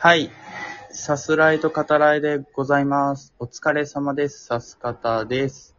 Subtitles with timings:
[0.00, 0.30] はい。
[0.92, 3.34] さすらいと語らいでございます。
[3.40, 4.44] お疲れ様です。
[4.44, 5.74] さす方です。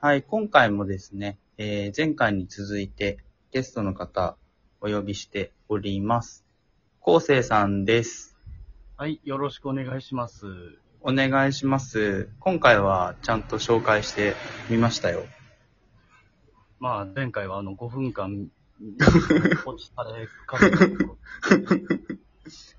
[0.00, 0.22] はい。
[0.22, 3.18] 今回もですね、えー前回に続いて
[3.50, 4.36] ゲストの方
[4.80, 6.44] お呼びしております。
[7.04, 8.36] 昴生さんです。
[8.96, 10.46] はい、よろしくお願いします。
[11.00, 12.28] お願いします。
[12.38, 14.36] 今回はちゃんと紹介して
[14.70, 15.24] みましたよ。
[16.78, 18.46] まあ、前回はあの5分間、
[19.64, 20.86] 放置されかけた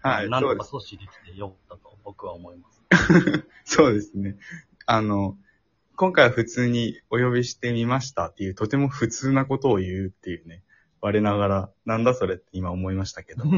[0.01, 0.29] はい。
[0.29, 0.41] なん。
[0.41, 2.81] とか阻止できてよかったと僕は思います。
[3.65, 4.37] そうですね。
[4.85, 5.37] あの、
[5.95, 10.63] 今回は普通にお呼びしてみましたっていう、とても普通なことを言うっていうね、
[11.01, 13.43] 我ながら、なんだそれって今思いましたけど。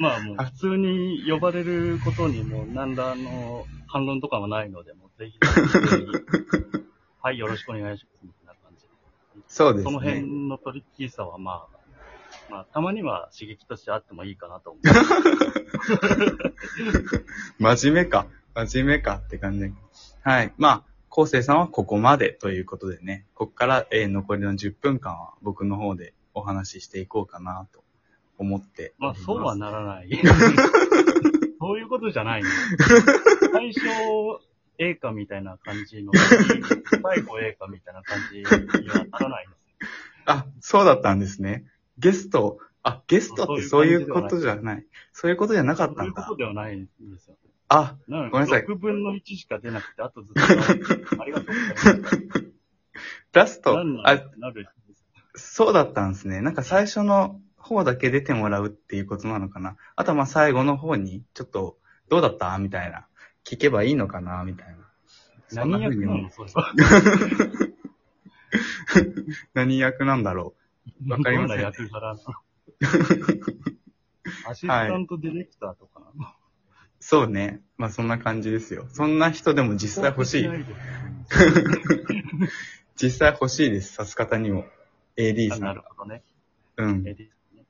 [0.00, 5.38] まあもう普通に呼ばれることにも何らあの反論とかはないので、もうぜひ
[7.20, 8.24] はい、よろしくお願いします。
[8.24, 8.88] みたいな感じで。
[9.46, 10.14] そうですそのね。
[10.20, 11.77] 辺のトリッキーさはまあ、
[12.50, 14.82] まあ、たまには刺激としてあってもいいかなと思う。
[17.62, 18.26] 真面目か。
[18.54, 19.72] 真面目かって感じ。
[20.22, 20.52] はい。
[20.56, 27.82] まあ、昴生さんはここまでということでね、ここから、えー残りの10分間は僕の方でお話ししていこうかなと
[28.38, 29.24] 思ってまあ、ます。
[29.24, 30.10] そうはならない。
[31.60, 32.48] そういうことじゃないね。
[33.52, 33.80] 最初、
[34.78, 36.12] A かみたいな感じの、
[37.02, 38.44] 最後 A かみたいな感じに
[38.88, 39.58] はならないです。
[40.26, 41.64] あ、そうだったんですね。
[41.98, 44.86] ゲスト、あ、ゲストってそういうことじゃない。
[45.12, 46.36] そういうことじゃなかったんだそういうこと。
[46.36, 47.36] ではないんですよ。
[47.68, 50.42] あ、なのでごめんなさい6分の1しか出なくて、あとずっと
[51.22, 51.52] ありがとうご
[51.84, 52.52] ざいます。
[53.34, 54.68] ラストあ、なる
[55.34, 56.40] そうだったんですね。
[56.40, 59.76] なんか最初の方だけ出てもらうっていうことなのかな。
[59.94, 61.76] あとはまあ最後の方に、ちょっと、
[62.08, 62.56] どうだった？
[62.58, 63.06] みたいな。
[63.44, 64.42] 聞けばいいのかな？
[64.44, 64.76] みたいな。
[65.52, 66.14] 何役な。
[69.54, 70.60] 何役なんだろう？
[71.06, 72.20] わかりませんどんな役柄なの
[74.48, 76.32] アシスタントディレクターとかなの？
[77.00, 77.62] そうね。
[77.76, 78.86] まあそんな感じですよ。
[78.92, 80.44] そんな人でも実際欲しい。
[80.44, 80.48] い。
[83.00, 83.92] 実際欲しいです。
[83.92, 84.66] さす方にも。
[85.16, 85.64] AD あさ。
[85.64, 86.22] なんるほどね。
[86.76, 87.06] うん。
[87.06, 87.64] エディね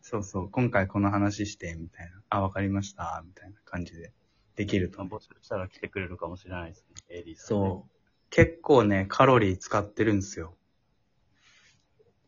[0.00, 0.50] そうそう。
[0.50, 2.20] 今回この話して、みたいな。
[2.28, 3.22] あ、わかりました。
[3.24, 4.12] みたいな感じで。
[4.56, 5.02] できると。
[5.02, 6.96] 募集したら来てくれるかもしれないですね。
[7.08, 7.90] エディさん、そう。
[8.30, 10.56] 結構ね、カロリー使ってるんですよ。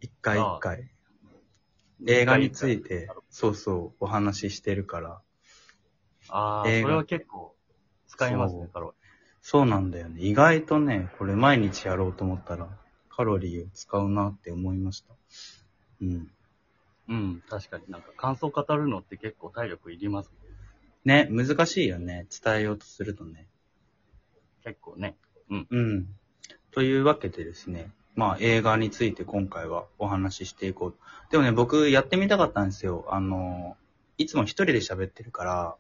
[0.05, 0.91] 一回一回。
[2.07, 5.23] 映画について、そうそう、お話ししてるから。
[6.29, 7.57] ああ、それは結構
[8.07, 8.95] 使いますね、カロ
[9.41, 10.21] そうなんだよね。
[10.21, 12.69] 意外とね、これ毎日やろうと思ったら、
[13.09, 15.15] カロリーを使うなって思いました。
[16.03, 16.11] うん。
[16.11, 16.23] リー。
[17.09, 20.31] うん、確かになんか感想語るのって結構体力いります
[21.05, 21.47] ね、ね。
[21.47, 22.27] 難しいよね。
[22.45, 23.47] 伝えようとするとね。
[24.65, 25.17] 結構ね。
[25.49, 26.09] うん。
[26.73, 30.95] というわけでですね、まあ映画について今回はお話ししていこう。
[31.31, 33.07] でもね、僕やってみたかったんですよ。
[33.09, 33.77] あの、
[34.19, 35.77] いつも一人で喋ってるから、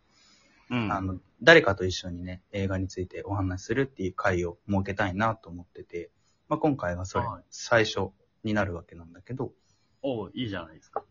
[0.70, 0.92] うん。
[0.92, 6.10] あの、誰かと一緒にね、映画についてお話しするっていう回を設けたいなと思ってて、
[6.48, 8.08] まあ今回はそれはい、最初
[8.42, 9.52] になるわけなんだけど、
[10.02, 11.04] おういいじゃないですか。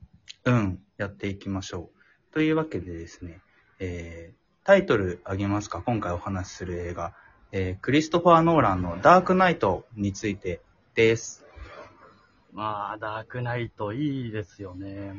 [0.45, 1.89] うん、やっていきましょ
[2.31, 2.33] う。
[2.33, 3.41] というわけでですね、
[3.79, 5.81] えー、タイトルあげますか？
[5.81, 7.13] 今回お話しする映画、
[7.51, 10.61] えー、クリストファー・ノーランのダークナイトについて
[10.95, 11.43] です。
[12.51, 15.13] まあ、ダークナイトいいですよね。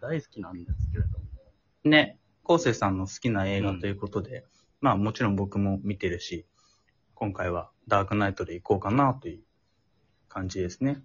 [0.00, 1.24] 大好きなんですけれども。
[1.84, 4.44] ね、昴生さんの好きな映画ということで、
[4.80, 6.46] まあもちろん僕も見てるし、
[7.14, 9.40] 今回はダークナイトで行こうかなという
[10.28, 11.02] 感じですね。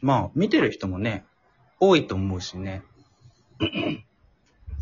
[0.00, 1.24] まあ見てる人もね、
[1.78, 2.82] 多いと思うしね。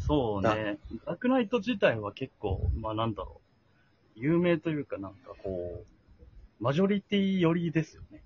[0.06, 0.78] そうね。
[1.04, 3.42] ダークナイト自体は結構、まあなんだろ
[4.16, 4.19] う。
[4.19, 6.00] 有名というかなんかこう、
[6.60, 8.22] マジョリティ寄りですよね。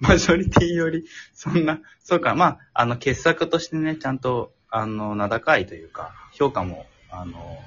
[0.00, 7.58] マジョリティより、 そんな、そうか、まあ、あの、傑作としてね、ちゃんと、あの、名高いというか、評価も、あの、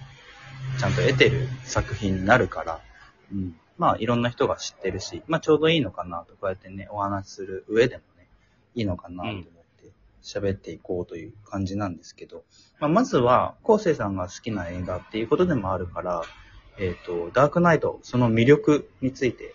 [0.79, 2.81] ちゃんと得てる作品になるから、
[3.31, 3.55] うん。
[3.77, 8.27] まあ、いろんな人が知ってるし、まあ、ちょうどいいのかなと、こうやってね、お話しする上でもね、
[8.73, 9.91] いいのかなと思って、
[10.23, 12.43] 喋っていこうという感じなんですけど、
[12.79, 16.23] まあ、まずは、昴生さんが好きな映画っていうことでもあるから、
[16.79, 19.53] えっ、と、ダークナイト、その魅力について、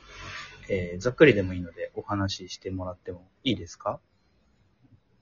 [0.68, 4.00] えーざっくりでもいいのでお話ししてもらってもいいですか？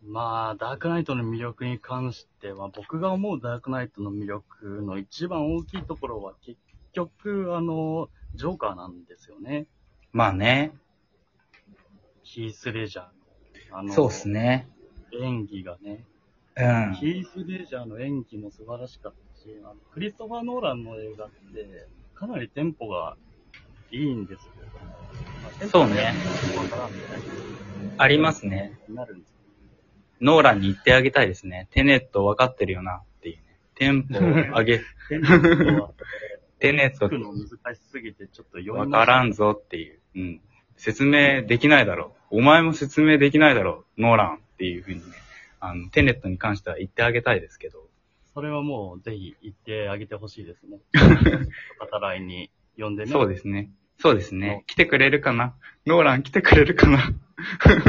[0.03, 6.59] まあ、ダークナイトの魅力に関しては、僕が思うダークナイトの魅力の一番大きいところは、結
[6.93, 9.67] 局、あの、ジョーカーなんですよね。
[10.13, 10.73] まあね。
[12.23, 13.05] ヒース・レジャー
[13.73, 13.79] の。
[13.79, 14.71] あのそうっすね。
[15.13, 16.07] 演技がね。
[16.57, 16.95] うん。
[16.95, 23.19] ヒース・レジャーの演技も素晴らしかったし、あのクリストファー・ノーランの映画って、かなりテンポが
[23.91, 24.80] いいんですけれども、まあ、テンポ
[25.69, 26.15] そうね
[27.99, 28.79] ありますね。
[28.89, 29.31] になるんです
[30.21, 31.69] ノーランに言ってあげたいですね。
[31.71, 33.43] テネット分かってるよなっていうね。
[33.75, 34.21] テンポを
[34.59, 34.79] 上げ、
[35.09, 35.91] テネットは、
[36.59, 39.99] テネット難しすぎてちょっと読み分からんぞっていう。
[40.15, 40.41] うん。
[40.77, 42.39] 説明できないだろう。
[42.39, 44.01] お前も説明できないだろう。
[44.01, 45.03] ノーランっていうふうにね。
[45.61, 47.87] あの、テネットに関しては言ってあげたいですけど。
[48.33, 50.79] それはもうぜひ言ってあげてほしいですね。
[51.91, 53.11] 語らいに呼んでね。
[53.11, 53.71] そうですね。
[54.01, 54.65] そうですね。
[54.67, 55.55] 来てくれるかな？
[55.87, 57.13] ノーラン来てくれるかな？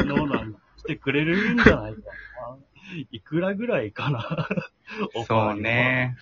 [0.05, 2.57] ノーラン来てくれるんじゃないかな？
[3.11, 4.47] いくらぐらいかな？
[5.25, 6.17] そうね。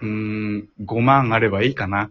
[0.00, 2.10] うーん、5万あればいいかな。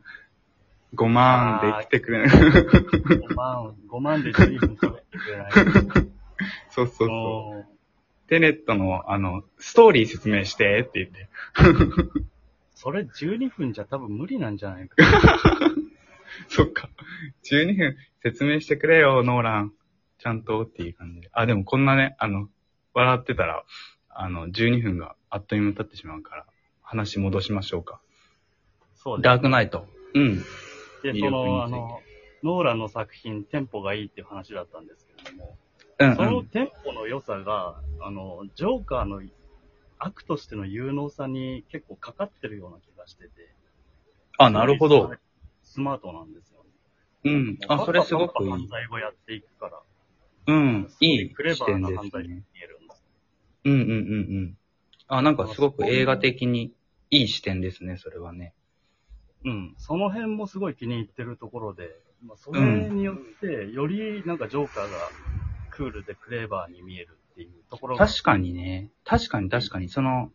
[0.95, 2.29] 5万で来てくれる。
[2.29, 5.51] 5万、5万で随分喋ってくれない。
[6.71, 7.07] そうそうそう。
[7.09, 7.69] も
[8.27, 11.29] テネットの、あの、ストーリー説明してって言って。
[12.09, 12.25] う
[12.73, 14.95] それ12分じゃ多分無理なんじゃないか。
[16.49, 16.89] そっか。
[17.43, 19.73] 12分説明してくれよ、ノーラン。
[20.17, 21.29] ちゃんとっていう感じで。
[21.33, 22.49] あ、でもこんなね、あの、
[22.93, 23.63] 笑ってたら、
[24.09, 26.45] あの、12分があっという間に経ってしまうから、
[26.81, 27.99] 話戻しましょうか。
[28.95, 29.23] そうです。
[29.23, 29.87] ダークナイト。
[30.13, 30.37] うん。
[31.03, 32.01] で、その、あの、
[32.43, 35.57] ノーランの作品、テンポがいいっていう話だったんですけれども、
[35.99, 36.31] うん、そうん。
[36.31, 39.21] のテンポの良さが、あの、ジョーカーの
[39.99, 43.29] 悪としての有能さに結構かかってるような気がしてて。
[44.37, 45.11] あ、なるほど。。
[45.75, 46.69] スマートなんですよね。
[47.25, 47.57] うん。
[47.67, 48.49] あ、それすごくいい。
[48.49, 49.81] 犯罪をやっていくから、
[50.47, 50.89] うん。
[51.01, 52.43] いいクレバーな犯罪に見ね。
[52.63, 53.03] えるんです。
[53.65, 53.93] うんうんうんう
[54.51, 54.57] ん。
[55.09, 56.71] あ、なんかすごく映画的に
[57.11, 58.53] いい視点ですね、それはね。
[59.43, 59.75] うん。
[59.77, 61.89] その辺もすごい気に入ってるところで、
[62.25, 65.09] まあ、それによって、よりなんかジョーカーが
[65.71, 68.91] クールでクレーバーに見えるっていうところが、確かにね。
[69.03, 69.89] 確かに確かに。
[69.89, 70.31] その、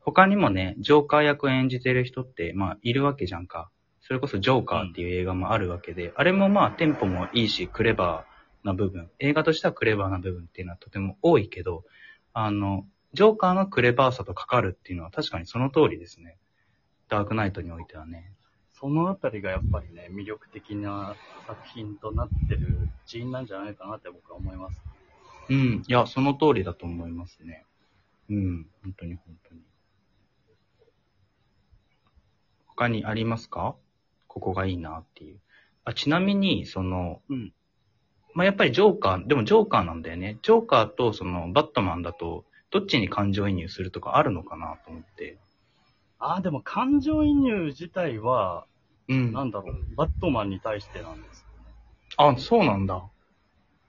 [0.00, 3.70] 他にもね、ジョーカー役を演じてる人って、まあ、いるわけじゃんか。
[4.08, 11.84] それこそジョーカーっていう映画もあるわけで、あれもまあ、テンポもいいし、クレバーな部分、映画としてはクレバーな部分っていうのはとても多いけど、
[12.32, 16.38] あの、ジョーカーのクレバーさとかかるっていうのは確かにその通りですね。
[17.10, 18.32] ダークナイトにおいてはね。
[18.72, 21.14] そのあたりがやっぱりね、魅力的な
[21.46, 24.80] 作品となってる一因なんじゃないかなって僕は思います。
[25.50, 25.82] うん。
[25.86, 27.66] いや、その通りだと思いますね。
[28.30, 28.66] うん。
[28.82, 29.60] 本当に本当に。
[32.68, 33.76] 他にありますか？
[34.28, 35.40] ここがいいなっていう。
[35.84, 37.52] あ、ちなみに、その、うん
[38.34, 40.38] まあ、やっぱりジョーカー、でもジョーカーなんだよね。
[40.42, 45.38] ジョーカーとそのバットマンだと、どっちに感情移入するとかあるのかなと思って。
[46.20, 48.66] ああ、でも感情移入自体は、
[49.08, 49.32] うん。
[49.32, 51.74] なんだろう、バットマンに対してなんですよね。
[52.16, 53.02] あ、そうなんだ。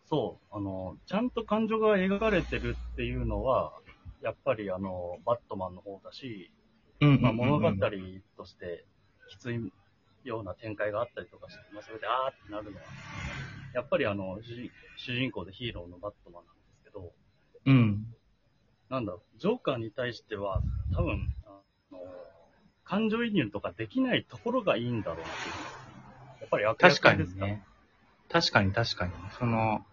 [0.06, 3.74] そう、あの、ちゃんと感情が描かれてるっていうのは、
[4.24, 6.51] やっぱりあの、バットマンの方だし、
[7.01, 7.21] うんうん。
[7.21, 7.71] まあ、物語
[8.38, 8.86] として
[9.30, 9.59] きつい
[10.24, 12.83] ような展開があったりとかして、まあ、それであーってなるのは、
[13.74, 17.12] やっぱりあの、主人主人公でヒーローのバットマンなんですけど、
[17.66, 18.13] うん。
[18.89, 20.62] なんだろう、ジョーカーに対しては、
[20.95, 21.62] 多分、あ
[21.92, 22.00] の、
[22.83, 25.56] 感情移入とかできないところがいいんだろうなっていう。
[26.42, 27.42] やっぱり悪確か役ですか？
[27.42, 27.63] らにね。
[28.30, 29.13] 確かに確かに。
[29.38, 29.86] その、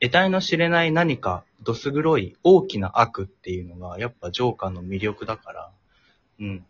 [0.00, 5.70] 得体の知れない何か、どす黒い大きな悪っていうのが、やっぱジョーカーの魅力だから、
[6.40, 6.66] うん。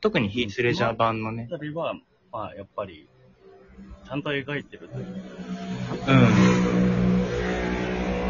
[0.00, 1.94] 特にヒースレジャー版のね、あたりは、
[2.32, 3.08] まあ、やっぱり、
[4.06, 5.06] ちゃんと描いてるという。
[5.06, 6.14] うん。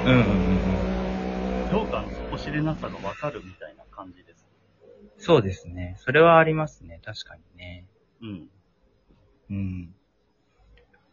[0.06, 1.68] うんうんうん。
[1.68, 4.48] ジョーカーの底知れなさがわかるみたいな感じです。
[5.18, 5.96] そうですね。
[5.98, 7.00] それはありますね。
[7.04, 7.86] 確かにね。
[8.22, 8.48] うん。
[9.50, 9.94] うん。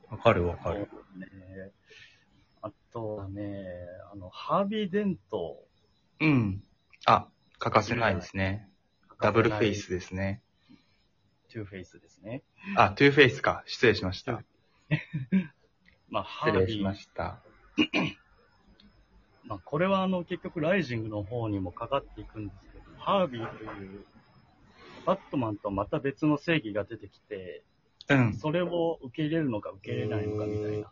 [0.09, 0.87] わかるわかそうる。
[1.19, 1.71] ね。
[2.61, 3.65] あとはね、
[4.13, 5.57] あの、ハービー・デント。
[6.21, 6.63] うん。
[7.05, 7.27] あ、
[7.59, 8.69] 欠かせないですね。
[9.21, 9.91] ダブルフェイス。
[9.91, 10.41] ですね。
[11.55, 12.43] トゥーフェイスですね。
[12.75, 13.63] あ、トゥーフェイスか。
[13.65, 14.43] 失礼しました。
[16.09, 16.95] まあ、ハービー失礼しま。
[16.95, 17.41] した。
[19.45, 24.05] まあ、これはあの、結局、ライジングの方にもかかっていくんですけど、ハービーという、
[25.05, 27.63] バットマンとまた別の正義が出てきて、
[28.09, 28.33] うん。
[28.33, 30.91] それを受け入れるのか受け入れないのかみたいな。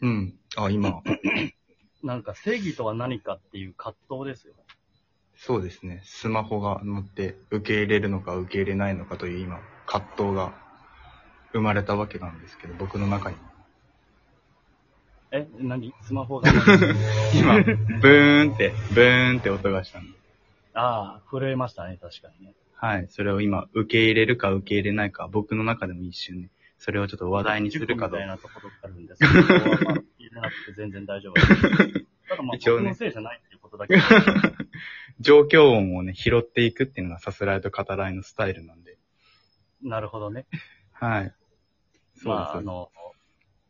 [0.00, 0.38] うん。
[0.56, 1.00] あ、今、
[2.02, 4.54] なんか正義とは何かっていう葛藤ですよ。
[5.36, 6.02] そうですね。
[6.04, 10.52] スマホが乗って受け入れるのか受け入れないのかという今、葛藤が
[11.52, 13.36] 生まれたわけなんですけど、僕の中に。
[15.32, 15.94] え、何？
[16.02, 16.50] スマホが
[17.34, 20.16] 今、ブーンって、ブーンって音がしたんで。
[20.74, 22.54] ああ、震えましたね、確かにね。
[22.74, 23.06] はい。
[23.08, 28.26] それを今、受け入れるか受け入れないか、僕の中でも一瞬ね、それをちょっと話題にするかと事故みたい。
[28.28, 32.06] なところがあるんですけど、そこはまあ入れなくて全然大丈夫です。
[32.28, 33.96] ただまあ、一応ね僕のせいじゃないっていうことだけ。
[35.20, 38.98] 状況音をね、拾っていくっていうのがさすらいと語らいのスタイルなんで。
[39.82, 40.46] なるほどね。
[40.92, 41.34] はい。
[42.14, 42.90] そうまあ、ですあの、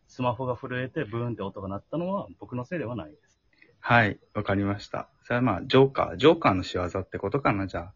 [0.08, 3.40] スマホが震えてブーンって音が鳴ったのは僕のせいではないです。
[3.80, 5.08] はい、わかりました。
[5.24, 7.92] それはまあ、ジョーカー、ジョーカーの仕業ってことかな、じゃあ。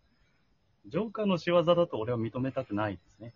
[0.87, 3.35] ジョーカーの仕業だと俺は認めたくないですね。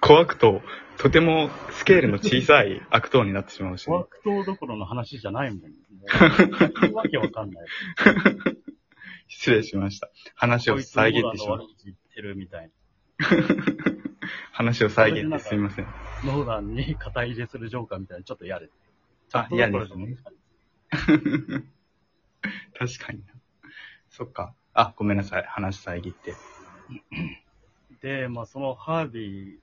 [0.00, 0.62] 小悪党、
[0.98, 3.96] とてもスケールの小さい 悪党になってしまうし、ね。
[3.96, 5.60] 小悪党どころの話じゃないもん。
[5.60, 5.70] もう
[6.80, 7.66] 言うわけわかんない。
[9.28, 10.10] 失礼しました。
[10.34, 11.74] 話をこいつ遮ってしまうノーランの悪。
[11.76, 12.70] 口言ってるみたい
[14.52, 15.84] 話を遮ってすみません。
[15.84, 15.92] な。
[16.24, 18.70] ノーランに肩入れするジョーカーみたいなちょっと嫌で。
[19.32, 20.16] あちょっとどころじゃない
[22.78, 23.34] 確かにな。
[24.10, 24.54] そっか。
[24.72, 25.44] あ、ごめんなさい。
[25.44, 26.34] 話遮って。
[28.00, 29.58] で、まあそのハービー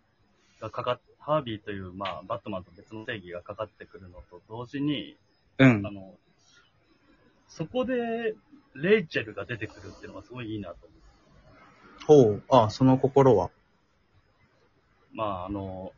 [0.61, 5.17] がかかっ、ハービーという、まあ、バットマンと別の正義がかかってくるのと同時に、
[5.57, 5.91] うんあ。
[5.91, 6.13] の、
[7.47, 8.35] そこで、
[8.75, 10.94] レイチェルが出てくるっていうのがすごいいいなと思う。
[12.07, 12.43] ほう。
[12.49, 13.49] あ、その心は？
[15.13, 15.91] まあ、あの、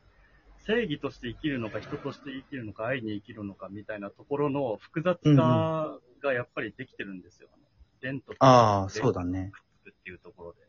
[0.66, 7.50] 正義として生きるのか、人として生きるのか、愛に生きるのかみたいなところの複雑化がやっぱりできてるんですよ。
[7.54, 7.64] あの
[8.02, 9.22] レントとああ、そうだ。
[9.22, 9.52] だね。
[9.90, 10.60] っていうところで。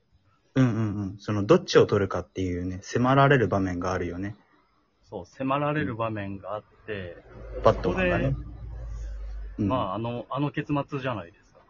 [0.55, 1.19] うんうんうん。
[1.19, 4.37] その、どっちを取るかっていうね、迫られる場面があるよね。
[5.11, 7.17] そう、迫られる場面があって、
[7.63, 8.35] バットマンがね。
[9.59, 11.61] うん、まあ、あの、あの結末じゃないですか。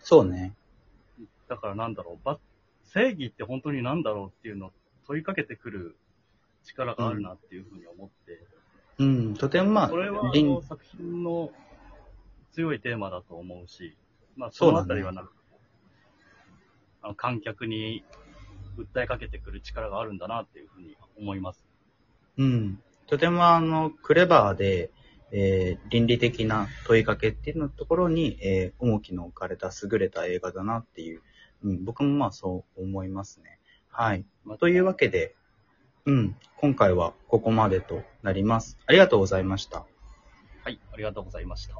[0.00, 0.54] そうね。
[1.48, 2.38] だからなんだろう、ば
[2.84, 4.72] 正義って本当になんだろうっていうのを
[5.06, 5.96] 問いかけてくる
[6.64, 8.40] 力があるなっていうふうに思って、
[8.98, 9.34] うん。
[9.34, 11.50] とてもまあ、これはあ倫の作品の
[12.52, 13.96] 強いテーマだと思うし、
[14.36, 15.32] まあそのあたりはなんか、
[17.02, 18.04] あの観客に
[18.78, 21.64] 訴えかけてくる力があるんだなっていうふうに思います。
[22.38, 22.80] うん。
[23.06, 24.90] とてもあの、クレバーで、
[25.32, 31.22] えー倫理的な問いかけっていうのところに、えー重きの置かれた優れた映画だなっていう、
[31.64, 33.58] うん、僕もまあそう思いますね。
[33.88, 34.24] はい。
[34.44, 35.34] まあというわけで、
[36.06, 38.78] うん、今回はここまでとなります。
[38.86, 39.86] ありがとうございました。
[40.62, 41.74] はい、ありがとうございました。